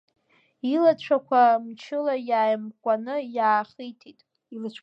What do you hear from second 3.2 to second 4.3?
иаахитит.